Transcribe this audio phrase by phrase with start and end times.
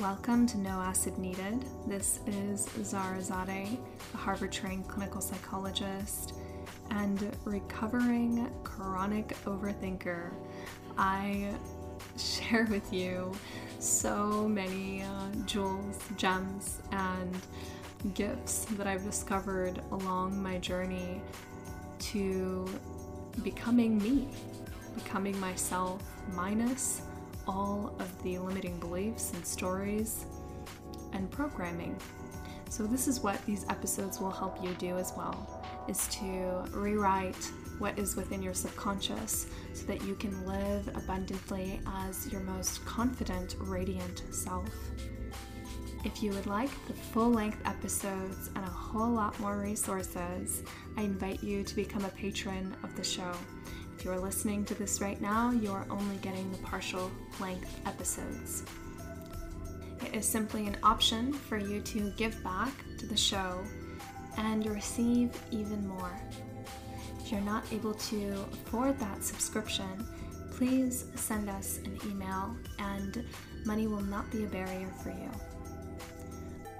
[0.00, 1.62] Welcome to No Acid Needed.
[1.86, 3.76] This is Zara Zadeh,
[4.14, 6.32] a Harvard trained clinical psychologist
[6.90, 10.30] and recovering chronic overthinker.
[10.96, 11.52] I
[12.16, 13.30] share with you
[13.78, 17.36] so many uh, jewels, gems, and
[18.14, 21.20] gifts that I've discovered along my journey
[21.98, 22.66] to
[23.42, 24.28] becoming me,
[24.94, 27.02] becoming myself, minus
[27.50, 30.24] all of the limiting beliefs and stories
[31.12, 31.98] and programming.
[32.68, 37.50] So this is what these episodes will help you do as well is to rewrite
[37.80, 43.56] what is within your subconscious so that you can live abundantly as your most confident,
[43.58, 44.68] radiant self.
[46.04, 50.62] If you would like the full length episodes and a whole lot more resources,
[50.96, 53.32] I invite you to become a patron of the show.
[54.00, 58.64] If you're listening to this right now, you are only getting the partial length episodes.
[60.06, 63.62] It is simply an option for you to give back to the show
[64.38, 66.18] and receive even more.
[67.18, 70.06] If you're not able to afford that subscription,
[70.52, 73.22] please send us an email and
[73.66, 75.30] money will not be a barrier for you.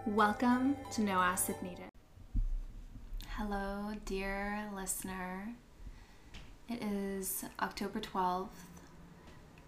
[0.06, 1.90] Welcome to No Acid Needed.
[3.36, 5.54] Hello, dear listener.
[6.70, 8.46] It is October 12th,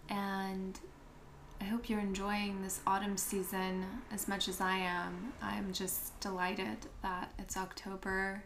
[0.07, 0.79] and
[1.59, 5.33] I hope you're enjoying this autumn season as much as I am.
[5.41, 8.43] I'm just delighted that it's October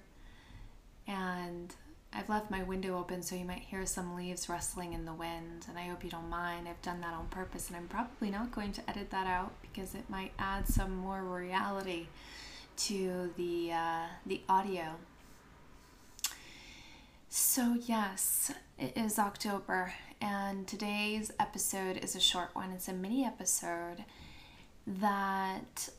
[1.06, 1.76] and
[2.12, 5.68] I've left my window open so you might hear some leaves rustling in the wind,
[5.70, 6.68] and I hope you don't mind.
[6.68, 9.94] I've done that on purpose, and I'm probably not going to edit that out because
[9.94, 12.08] it might add some more reality
[12.78, 14.96] to the uh, the audio.
[17.30, 22.72] So yes, it is October, and today's episode is a short one.
[22.72, 24.06] It's a mini episode
[24.86, 25.90] that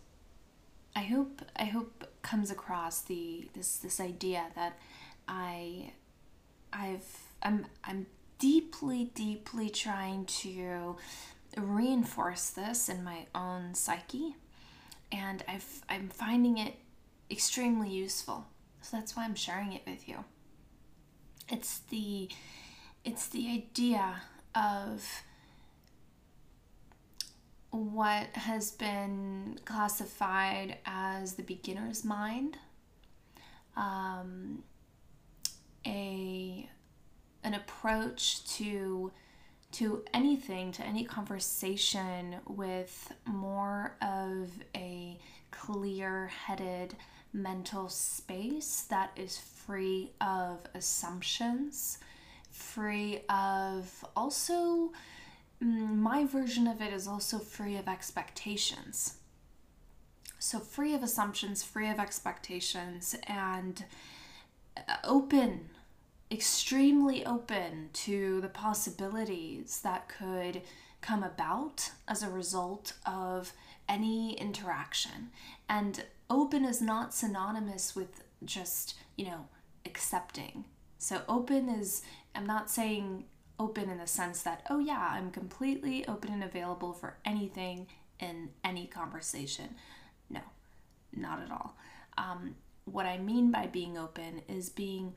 [0.96, 4.78] I hope I hope comes across the this this idea that
[5.28, 5.92] I
[6.72, 7.06] I've
[7.42, 8.06] I'm I'm
[8.38, 10.96] deeply deeply trying to
[11.58, 14.36] reinforce this in my own psyche
[15.12, 16.74] and I've I'm finding it
[17.30, 18.46] extremely useful.
[18.80, 20.24] So that's why I'm sharing it with you.
[21.48, 22.28] It's the
[23.04, 24.22] it's the idea
[24.54, 25.22] of
[27.70, 32.58] what has been classified as the beginner's mind.
[33.76, 34.64] Um,
[35.86, 36.68] a
[37.44, 39.12] an approach to
[39.70, 45.18] to anything to any conversation with more of a
[45.50, 46.96] clear-headed
[47.32, 51.98] mental space that is free of assumptions
[52.50, 54.92] free of also
[55.62, 59.18] mm, my version of it is also free of expectations
[60.38, 63.84] so free of assumptions free of expectations and
[65.04, 65.70] open,
[66.30, 70.62] extremely open to the possibilities that could
[71.00, 73.52] come about as a result of
[73.88, 75.30] any interaction.
[75.68, 79.46] And open is not synonymous with just, you know,
[79.84, 80.64] accepting.
[80.98, 82.02] So open is,
[82.34, 83.24] I'm not saying
[83.58, 87.86] open in the sense that, oh yeah, I'm completely open and available for anything
[88.20, 89.74] in any conversation.
[90.30, 90.40] No,
[91.14, 91.76] not at all.
[92.16, 95.14] Um, what I mean by being open is being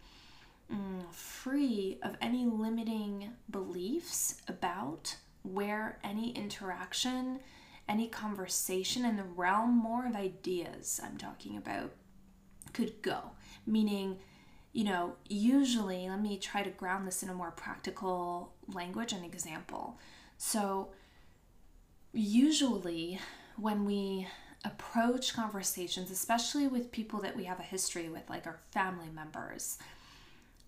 [0.72, 7.40] mm, free of any limiting beliefs about where any interaction,
[7.88, 11.92] any conversation in the realm more of ideas I'm talking about
[12.74, 13.32] could go.
[13.66, 14.18] Meaning,
[14.74, 19.26] you know, usually, let me try to ground this in a more practical language and
[19.26, 20.00] example.
[20.38, 20.90] So,
[22.14, 23.20] usually,
[23.58, 24.28] when we
[24.64, 29.78] approach conversations, especially with people that we have a history with, like our family members,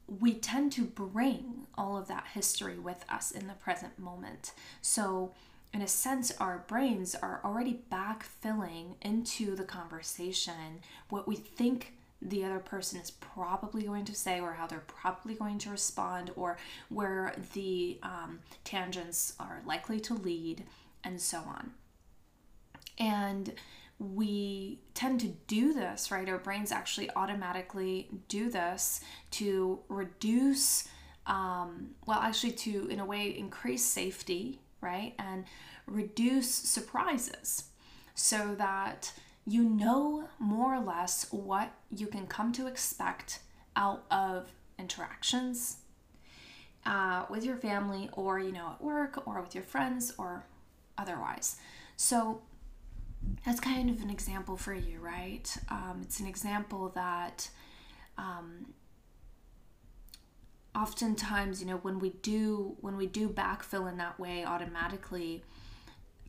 [0.07, 4.51] we tend to bring all of that history with us in the present moment.
[4.81, 5.31] So,
[5.73, 12.45] in a sense, our brains are already backfilling into the conversation what we think the
[12.45, 16.57] other person is probably going to say or how they're probably going to respond or
[16.89, 20.63] where the um, tangents are likely to lead
[21.03, 21.71] and so on.
[22.97, 23.53] And
[24.00, 26.27] we tend to do this, right?
[26.27, 29.01] Our brains actually automatically do this
[29.31, 30.88] to reduce,
[31.25, 35.13] um, well, actually, to in a way increase safety, right?
[35.19, 35.45] And
[35.85, 37.65] reduce surprises
[38.15, 39.12] so that
[39.45, 43.39] you know more or less what you can come to expect
[43.75, 45.77] out of interactions
[46.85, 50.45] uh, with your family or, you know, at work or with your friends or
[50.97, 51.57] otherwise.
[51.95, 52.41] So,
[53.45, 55.56] that's kind of an example for you, right?
[55.69, 57.50] Um, it's an example that
[58.18, 58.74] um,
[60.75, 65.44] oftentimes, you know, when we do when we do backfill in that way automatically,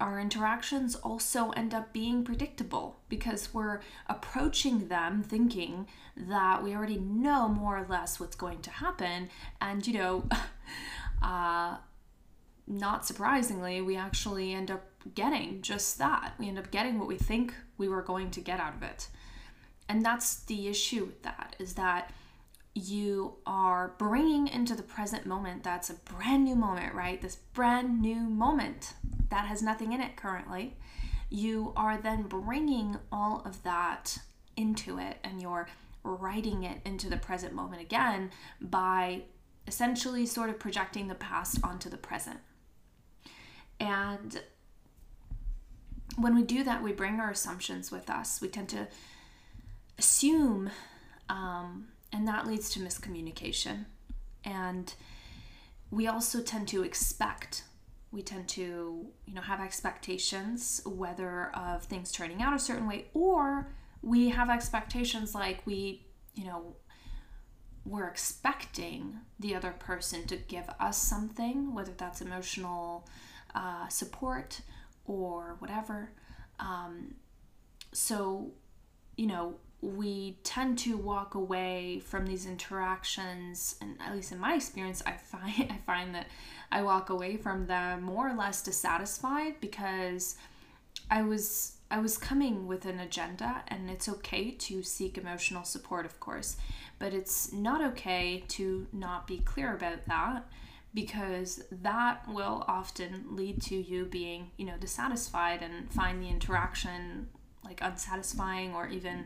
[0.01, 5.87] our interactions also end up being predictable because we're approaching them thinking
[6.17, 9.29] that we already know more or less what's going to happen,
[9.61, 10.29] and you know.
[11.23, 11.77] uh,
[12.67, 16.33] not surprisingly, we actually end up getting just that.
[16.39, 19.09] We end up getting what we think we were going to get out of it.
[19.89, 22.11] And that's the issue with that is that
[22.75, 27.21] you are bringing into the present moment that's a brand new moment, right?
[27.23, 28.95] This brand new moment
[29.31, 30.77] that has nothing in it currently.
[31.31, 34.19] You are then bringing all of that
[34.57, 35.69] into it and you're
[36.03, 38.31] writing it into the present moment again
[38.61, 39.23] by
[39.67, 42.41] essentially sort of projecting the past onto the present.
[43.81, 44.43] And
[46.17, 48.41] when we do that, we bring our assumptions with us.
[48.41, 48.89] We tend to
[49.99, 50.71] assume,
[51.29, 53.87] um, and that leads to miscommunication.
[54.45, 54.95] And
[55.91, 57.65] we also tend to expect.
[58.13, 63.07] We tend to, you know, have expectations, whether of things turning out a certain way,
[63.15, 66.07] or we have expectations like we,
[66.37, 66.77] you know,
[67.85, 73.09] we're expecting the other person to give us something, whether that's emotional
[73.57, 74.61] uh, support
[75.05, 76.13] or whatever.
[76.61, 77.17] Um,
[77.93, 78.53] so,
[79.17, 84.55] you know, we tend to walk away from these interactions, and at least in my
[84.55, 86.27] experience, I find I find that
[86.73, 90.37] I walk away from them more or less dissatisfied because
[91.11, 96.07] I was I was coming with an agenda, and it's okay to seek emotional support,
[96.07, 96.57] of course,
[96.99, 100.47] but it's not okay to not be clear about that
[100.95, 107.29] because that will often lead to you being, you know, dissatisfied and find the interaction
[107.65, 109.25] like unsatisfying or even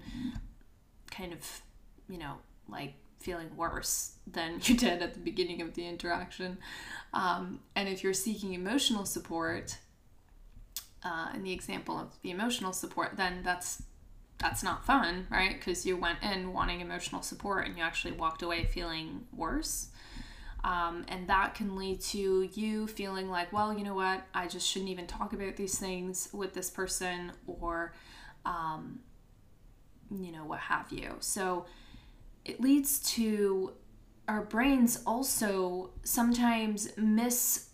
[1.18, 1.62] kind of,
[2.08, 2.34] you know,
[2.68, 6.58] like feeling worse than you did at the beginning of the interaction.
[7.12, 9.78] Um, and if you're seeking emotional support,
[11.02, 13.82] uh, in the example of the emotional support, then that's
[14.38, 15.58] that's not fun, right?
[15.58, 19.88] Because you went in wanting emotional support and you actually walked away feeling worse.
[20.62, 24.66] Um, and that can lead to you feeling like, well, you know what, I just
[24.68, 27.94] shouldn't even talk about these things with this person or,
[28.44, 29.00] um,
[30.10, 31.16] you know, what have you.
[31.20, 31.66] So
[32.44, 33.72] it leads to
[34.26, 37.70] our brains also sometimes miss,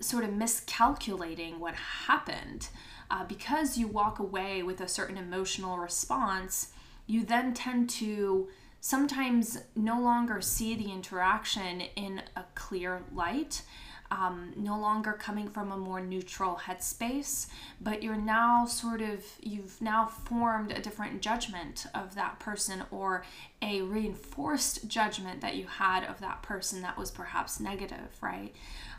[0.00, 2.68] sort of miscalculating what happened.
[3.10, 6.72] Uh, because you walk away with a certain emotional response,
[7.06, 8.48] you then tend to
[8.80, 13.62] sometimes no longer see the interaction in a clear light.
[14.10, 17.46] Um, no longer coming from a more neutral headspace,
[17.78, 23.22] but you're now sort of, you've now formed a different judgment of that person or
[23.60, 28.54] a reinforced judgment that you had of that person that was perhaps negative, right?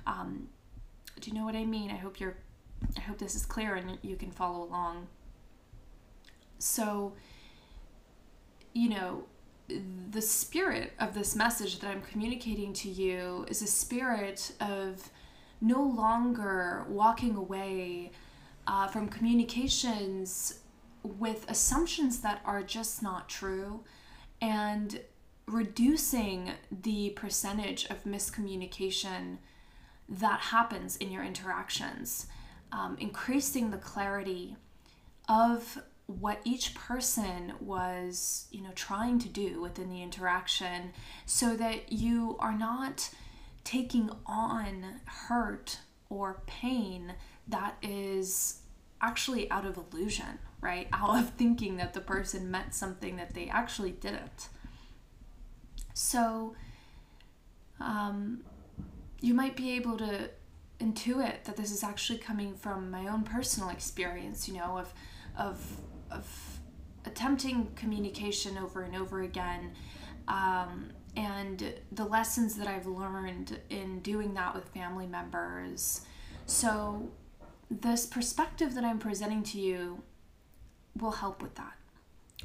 [0.06, 0.50] Um,
[1.20, 1.90] do you know what I mean?
[1.90, 2.38] I hope you're,
[2.96, 5.08] I hope this is clear and you can follow along.
[6.60, 7.14] So,
[8.74, 9.24] you know,
[10.12, 15.10] the spirit of this message that I'm communicating to you is a spirit of
[15.62, 18.12] no longer walking away
[18.68, 20.60] uh, from communications
[21.04, 23.84] with assumptions that are just not true
[24.42, 25.02] and
[25.48, 29.38] reducing the percentage of miscommunication
[30.08, 32.28] that happens in your interactions,
[32.72, 34.56] um, increasing the clarity
[35.28, 40.92] of what each person was, you know, trying to do within the interaction
[41.28, 43.12] so that you are not
[43.64, 45.78] taking on hurt
[46.10, 47.14] or pain
[47.48, 48.62] that is
[49.02, 50.88] actually out of illusion, right?
[50.94, 54.50] Out of thinking that the person meant something that they actually didn't.
[55.94, 56.56] So,
[57.80, 58.42] um,
[59.22, 60.32] you might be able to
[60.80, 64.94] intuit that this is actually coming from my own personal experience, you know, of
[65.38, 65.80] of
[66.12, 66.60] of
[67.06, 69.72] attempting communication over and over again
[70.28, 76.02] um, and the lessons that I've learned in doing that with family members.
[76.46, 77.10] So,
[77.72, 80.04] this perspective that I'm presenting to you
[81.00, 81.74] will help with that.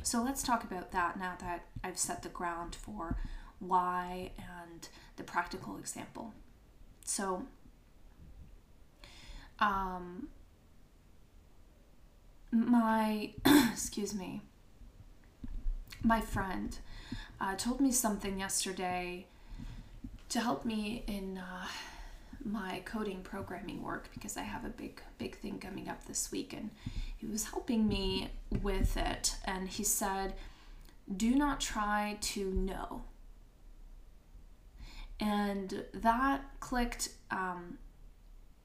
[0.02, 3.16] So, let's talk about that now that I've set the ground for
[3.58, 6.32] why and the practical example.
[7.04, 7.46] So,
[9.58, 10.28] um,
[12.54, 13.32] my
[13.72, 14.40] excuse me
[16.02, 16.78] my friend
[17.40, 19.26] uh, told me something yesterday
[20.28, 21.66] to help me in uh,
[22.44, 26.52] my coding programming work because I have a big big thing coming up this week
[26.52, 26.70] and
[27.16, 28.28] he was helping me
[28.62, 30.34] with it and he said
[31.16, 33.04] do not try to know.
[35.20, 37.78] And that clicked um,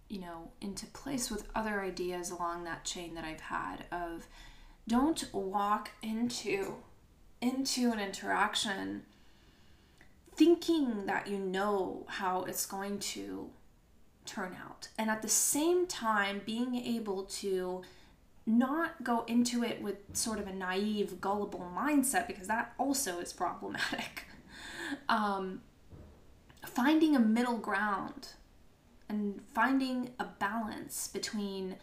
[0.09, 4.27] you know into place with other ideas along that chain that i've had of
[4.87, 6.75] don't walk into
[7.41, 9.03] into an interaction
[10.35, 13.49] thinking that you know how it's going to
[14.29, 14.87] turn out.
[14.97, 17.81] And at the same time being able to
[18.45, 23.33] not go into it with sort of a naive gullible mindset because that also is
[23.33, 24.25] problematic.
[25.07, 25.61] Um,
[26.65, 28.29] finding a middle ground
[29.09, 31.75] and finding a balance between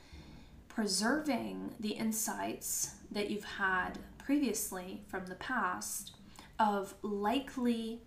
[0.68, 6.12] preserving the insights that you've had previously from the past
[6.58, 8.00] of likely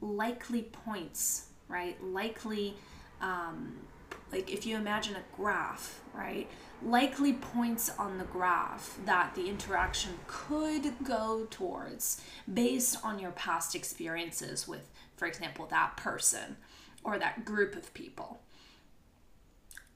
[0.00, 2.02] likely points right?
[2.02, 2.74] Likely
[3.20, 3.76] um,
[4.32, 6.48] like if you imagine a graph right?
[6.82, 12.20] Likely points on the graph that the interaction could go towards
[12.52, 16.56] based on your past experiences with for example that person
[17.02, 18.40] or that group of people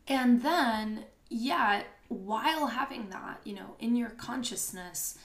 [0.09, 5.19] and then, yet, while having that, you know, in your consciousness,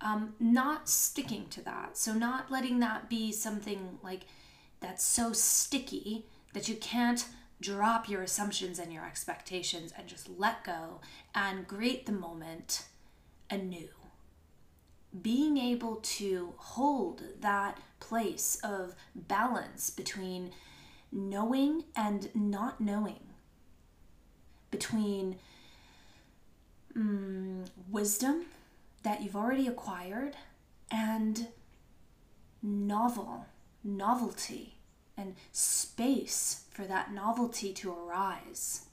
[0.00, 1.98] um, not sticking to that.
[1.98, 4.22] So, not letting that be something like
[4.80, 7.26] that's so sticky that you can't
[7.60, 11.02] drop your assumptions and your expectations and just let go
[11.34, 12.84] and greet the moment
[13.50, 13.88] anew.
[15.20, 20.52] Being able to hold that place of balance between
[21.12, 23.29] knowing and not knowing
[24.80, 25.36] between
[26.96, 28.46] um, wisdom
[29.02, 30.34] that you've already acquired
[30.90, 31.48] and
[32.62, 33.44] novel,
[33.84, 34.76] novelty,
[35.18, 38.86] and space for that novelty to arise.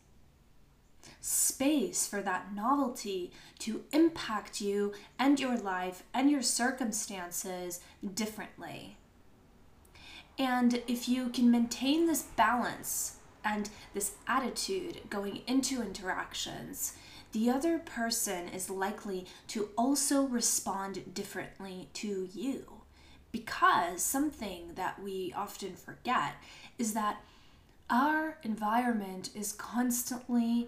[1.22, 7.80] Space for that novelty to impact you and your life and your circumstances
[8.14, 8.98] differently.
[10.38, 13.17] And if you can maintain this balance
[13.48, 16.94] and this attitude going into interactions,
[17.32, 22.82] the other person is likely to also respond differently to you.
[23.32, 26.36] Because something that we often forget
[26.78, 27.22] is that
[27.90, 30.68] our environment is constantly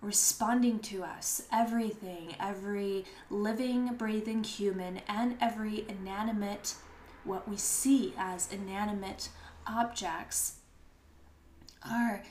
[0.00, 1.42] responding to us.
[1.52, 6.74] Everything, every living, breathing human, and every inanimate,
[7.24, 9.28] what we see as inanimate
[9.66, 10.56] objects
[11.88, 12.22] are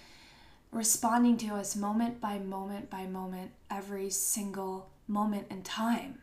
[0.72, 6.20] responding to us moment by moment by moment, every single moment in time.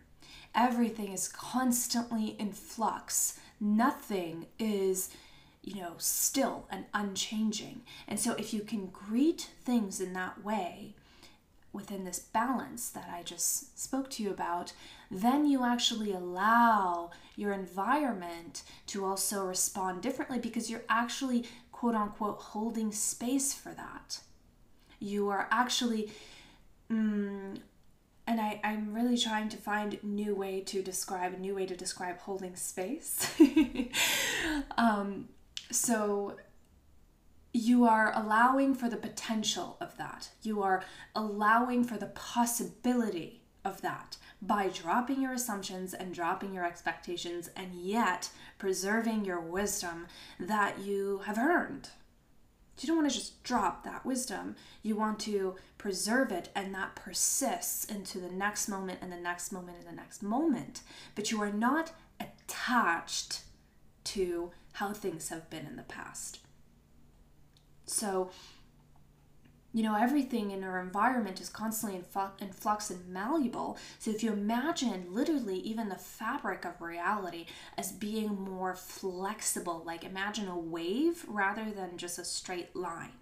[0.54, 3.38] Everything is constantly in flux.
[3.60, 5.10] Nothing is,
[5.62, 7.82] you know, still and unchanging.
[8.06, 10.94] And so if you can greet things in that way,
[11.72, 14.72] within this balance that I just spoke to you about,
[15.10, 21.44] then you actually allow your environment to also respond differently because you're actually
[21.78, 24.18] quote unquote holding space for that.
[24.98, 26.10] You are actually,
[26.90, 27.56] mm,
[28.26, 31.76] and I, I'm really trying to find new way to describe a new way to
[31.76, 33.32] describe holding space.
[34.76, 35.28] um,
[35.70, 36.36] so
[37.52, 40.30] you are allowing for the potential of that.
[40.42, 40.82] You are
[41.14, 47.74] allowing for the possibility of that by dropping your assumptions and dropping your expectations and
[47.74, 50.06] yet preserving your wisdom
[50.38, 51.90] that you have earned.
[52.80, 54.54] You don't want to just drop that wisdom.
[54.82, 59.50] You want to preserve it, and that persists into the next moment and the next
[59.50, 60.82] moment and the next moment.
[61.16, 63.40] But you are not attached
[64.04, 66.38] to how things have been in the past.
[67.84, 68.30] So,
[69.72, 72.00] you know, everything in our environment is constantly
[72.40, 73.76] in, flux and malleable.
[73.98, 77.46] So if you imagine literally even the fabric of reality
[77.76, 83.12] as being more flexible, like imagine a wave rather than just a straight line.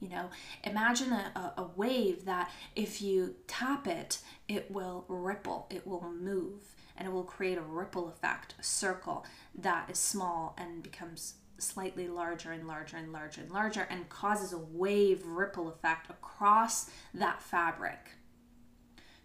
[0.00, 0.30] You know,
[0.62, 6.74] imagine a, a wave that if you tap it, it will ripple, it will move,
[6.96, 9.24] and it will create a ripple effect, a circle
[9.56, 14.52] that is small and becomes slightly larger and larger and larger and larger and causes
[14.52, 18.10] a wave ripple effect across that fabric.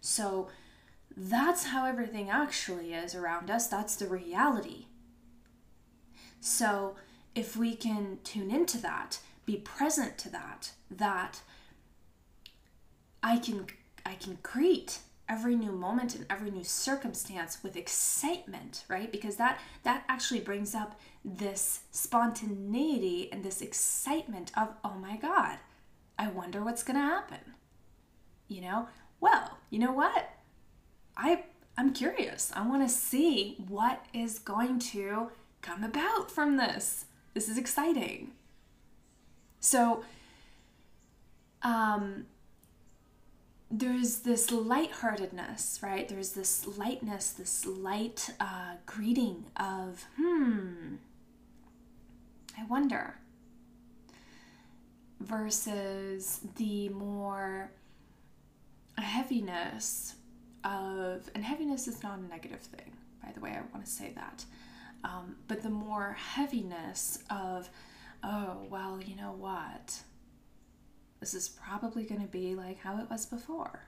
[0.00, 0.48] So
[1.16, 3.66] that's how everything actually is around us.
[3.66, 4.86] That's the reality.
[6.40, 6.96] So
[7.34, 11.40] if we can tune into that, be present to that, that
[13.22, 13.66] I can
[14.06, 15.00] I can create
[15.30, 20.74] every new moment and every new circumstance with excitement right because that that actually brings
[20.74, 25.56] up this spontaneity and this excitement of oh my god
[26.18, 27.38] i wonder what's going to happen
[28.48, 28.88] you know
[29.20, 30.30] well you know what
[31.16, 31.44] I
[31.76, 32.52] I'm curious.
[32.54, 35.30] I want to see what is going to
[35.62, 37.06] come about from this.
[37.34, 38.32] This is exciting.
[39.60, 40.04] So,
[41.62, 42.26] um,
[43.70, 46.08] there's this lightheartedness, right?
[46.08, 50.96] There's this lightness, this light uh, greeting of, hmm,
[52.58, 53.14] I wonder,
[55.20, 57.70] versus the more
[58.98, 60.16] heaviness
[60.64, 64.12] of, and heaviness is not a negative thing, by the way, I want to say
[64.16, 64.44] that,
[65.04, 67.70] um, but the more heaviness of,
[68.24, 70.00] oh, well, you know what?
[71.20, 73.80] This is probably going to be like how it was before.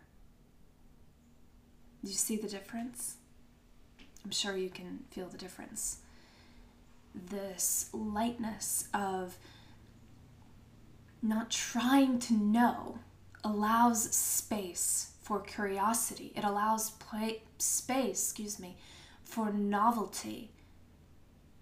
[2.04, 3.16] Do you see the difference?
[4.24, 5.98] I'm sure you can feel the difference.
[7.14, 9.36] This lightness of
[11.22, 12.98] not trying to know
[13.44, 16.32] allows space for curiosity.
[16.36, 18.76] It allows play, space, excuse me,
[19.22, 20.50] for novelty.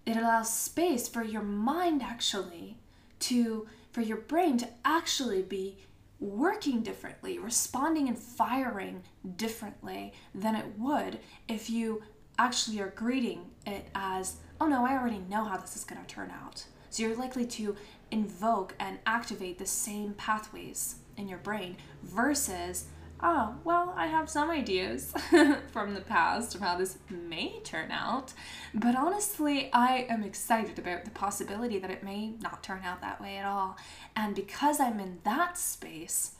[0.05, 2.77] It allows space for your mind actually
[3.19, 5.77] to for your brain to actually be
[6.19, 9.03] working differently, responding and firing
[9.35, 12.03] differently than it would if you
[12.37, 16.07] actually are greeting it as, oh no, I already know how this is going to
[16.07, 16.63] turn out.
[16.89, 17.75] So you're likely to
[18.11, 22.85] invoke and activate the same pathways in your brain versus,
[23.23, 25.13] oh, well, I have some ideas
[25.71, 28.33] from the past of how this may turn out,
[28.73, 33.21] but honestly, I am excited about the possibility that it may not turn out that
[33.21, 33.77] way at all.
[34.15, 36.33] And because I'm in that space,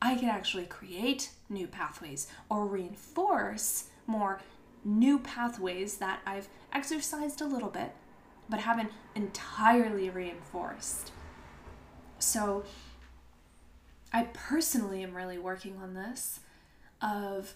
[0.00, 4.40] I can actually create new pathways or reinforce more
[4.84, 7.92] new pathways that I've exercised a little bit
[8.50, 11.12] but haven't entirely reinforced.
[12.18, 12.64] So,
[14.12, 16.40] I personally am really working on this
[17.00, 17.54] of,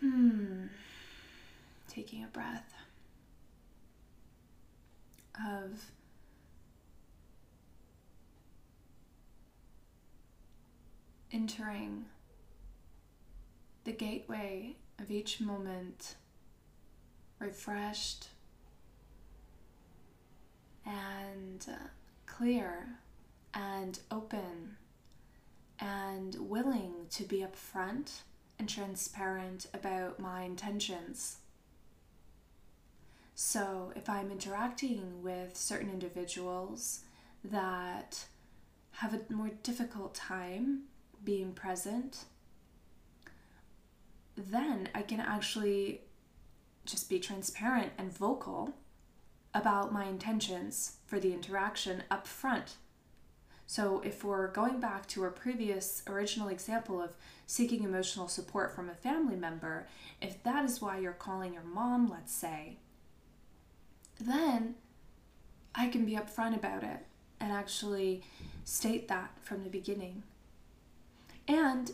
[0.00, 0.66] hmm,
[1.88, 2.72] taking a breath,
[5.46, 5.84] of
[11.32, 12.06] entering
[13.84, 16.14] the gateway of each moment
[17.38, 18.28] refreshed
[20.84, 21.66] and
[22.26, 22.98] clear
[23.54, 24.76] and open
[25.80, 28.22] and willing to be upfront
[28.58, 31.38] and transparent about my intentions.
[33.34, 37.02] So, if I'm interacting with certain individuals
[37.44, 38.24] that
[38.92, 40.82] have a more difficult time
[41.22, 42.24] being present,
[44.36, 46.00] then I can actually
[46.84, 48.74] just be transparent and vocal
[49.54, 52.76] about my intentions for the interaction up front
[53.70, 57.10] so, if we're going back to our previous original example of
[57.46, 59.86] seeking emotional support from a family member,
[60.22, 62.78] if that is why you're calling your mom, let's say,
[64.18, 64.76] then
[65.74, 67.04] I can be upfront about it
[67.40, 68.22] and actually
[68.64, 70.22] state that from the beginning.
[71.46, 71.90] And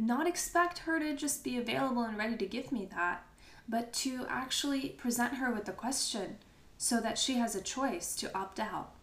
[0.00, 3.24] not expect her to just be available and ready to give me that,
[3.68, 6.38] but to actually present her with the question
[6.76, 8.95] so that she has a choice to opt out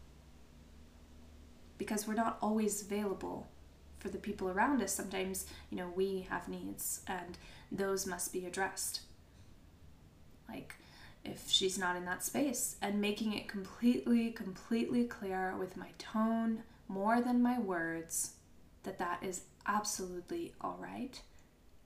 [1.84, 3.46] because we're not always available
[4.00, 4.93] for the people around us.
[4.93, 7.38] Sometimes, you know, we have needs and
[7.72, 9.02] those must be addressed.
[10.48, 10.76] Like,
[11.26, 16.63] if she's not in that space, and making it completely, completely clear with my tone
[16.88, 18.34] more than my words
[18.84, 21.22] that that is absolutely all right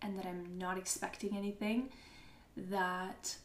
[0.04, 1.90] and that I'm not expecting anything,
[2.56, 3.36] that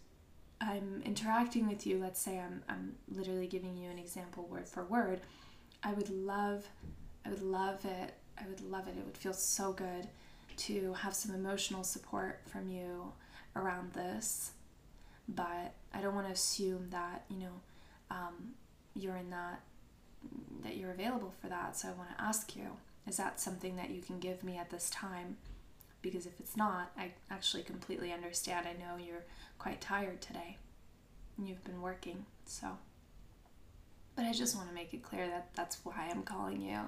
[0.60, 1.98] I'm interacting with you.
[1.98, 5.20] Let's say I'm, I'm literally giving you an example word for word
[5.82, 6.68] I would love,
[7.24, 8.14] I would love it.
[8.38, 8.96] I would love it.
[8.98, 10.08] It would feel so good
[10.56, 13.12] to have some emotional support from you
[13.56, 14.52] around this.
[15.28, 17.60] But I don't want to assume that, you know,
[18.10, 18.54] um,
[18.94, 19.60] you're in that,
[20.62, 21.76] that you're available for that.
[21.76, 24.70] So I want to ask you, is that something that you can give me at
[24.70, 25.36] this time?
[26.00, 28.66] Because if it's not, I actually completely understand.
[28.66, 29.24] I know you're
[29.58, 30.58] quite tired today
[31.38, 32.26] you've been working.
[32.46, 32.78] So.
[34.14, 36.80] But I just want to make it clear that that's why I'm calling you.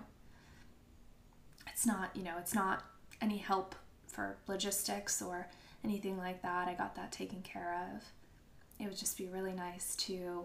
[1.66, 2.84] It's not, you know, it's not
[3.20, 3.74] any help
[4.06, 5.48] for logistics or
[5.82, 6.68] anything like that.
[6.68, 8.04] I got that taken care of.
[8.78, 10.44] It would just be really nice to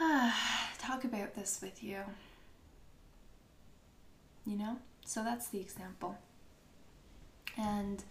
[0.00, 0.32] uh,
[0.78, 1.98] talk about this with you.
[4.46, 4.78] You know?
[5.04, 6.16] So that's the example.
[7.56, 8.02] And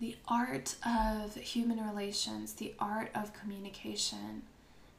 [0.00, 4.42] the art of human relations, the art of communication,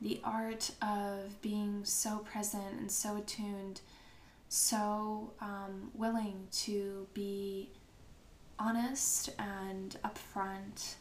[0.01, 3.81] the art of being so present and so attuned,
[4.49, 7.69] so um, willing to be
[8.57, 10.95] honest and upfront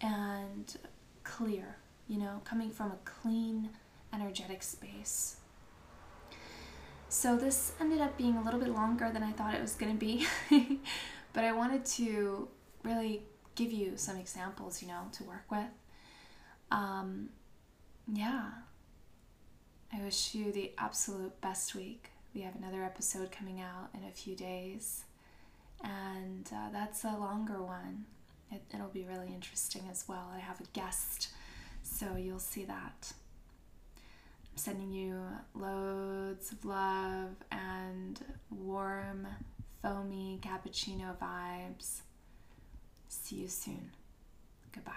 [0.00, 0.76] and
[1.22, 1.76] clear,
[2.08, 3.70] you know, coming from a clean,
[4.12, 5.36] energetic space.
[7.08, 9.92] So this ended up being a little bit longer than I thought it was going
[9.92, 10.26] to be,
[11.32, 12.48] but I wanted to
[12.82, 13.22] really
[13.56, 15.66] give you some examples, you know, to work with.
[16.70, 17.30] Um,
[18.12, 18.50] yeah.
[19.92, 22.10] I wish you the absolute best week.
[22.34, 25.04] We have another episode coming out in a few days,
[25.82, 28.04] and uh, that's a longer one.
[28.52, 30.30] It, it'll be really interesting as well.
[30.34, 31.28] I have a guest,
[31.82, 33.12] so you'll see that.
[33.96, 35.20] I'm sending you
[35.54, 39.26] loads of love and warm,
[39.82, 42.00] foamy cappuccino vibes.
[43.08, 43.90] See you soon.
[44.72, 44.92] Goodbye.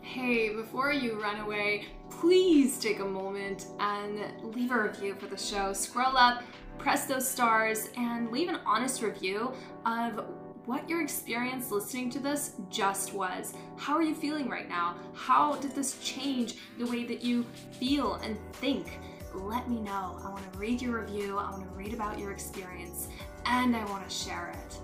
[0.00, 4.20] Hey, before you run away, please take a moment and
[4.54, 5.72] leave a review for the show.
[5.72, 6.42] Scroll up,
[6.78, 9.52] press those stars, and leave an honest review
[9.84, 10.24] of
[10.64, 13.54] what your experience listening to this just was.
[13.76, 14.96] How are you feeling right now?
[15.14, 17.44] How did this change the way that you
[17.78, 18.98] feel and think?
[19.36, 20.18] Let me know.
[20.24, 23.08] I want to read your review, I want to read about your experience,
[23.44, 24.78] and I want to share it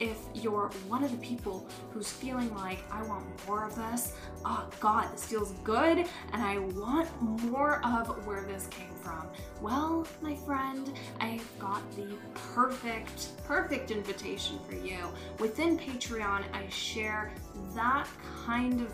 [0.00, 4.12] if you're one of the people who's feeling like, I want more of this,
[4.44, 5.98] oh God, this feels good,
[6.32, 9.28] and I want more of where this came from.
[9.60, 14.98] Well, my friend, I've got the perfect, perfect invitation for you.
[15.38, 17.32] Within Patreon, I share
[17.74, 18.08] that
[18.44, 18.90] kind of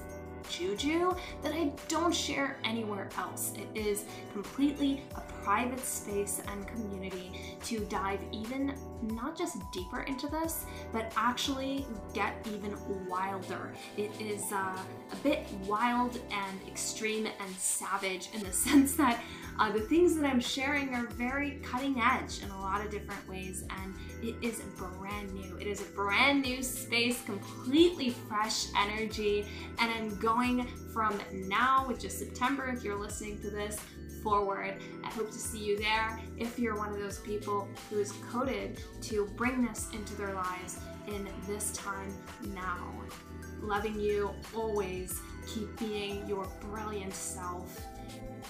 [0.48, 3.52] juju that I don't share anywhere else.
[3.56, 10.26] It is completely a private space and community to dive even not just deeper into
[10.28, 12.76] this, but actually get even
[13.08, 13.72] wilder.
[13.96, 14.76] It is uh,
[15.12, 19.20] a bit wild and extreme and savage in the sense that
[19.58, 23.28] uh, the things that I'm sharing are very cutting edge in a lot of different
[23.28, 25.56] ways, and it is brand new.
[25.58, 29.46] It is a brand new space, completely fresh energy,
[29.78, 33.78] and I'm going from now, which is September, if you're listening to this,
[34.22, 34.76] forward.
[35.04, 38.80] I hope to see you there if you're one of those people who is coded
[39.02, 40.78] to bring this into their lives
[41.08, 42.12] in this time
[42.54, 42.92] now.
[43.60, 45.20] Loving you always.
[45.46, 47.84] Keep being your brilliant self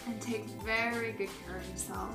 [0.06, 2.14] and take very good care of yourself.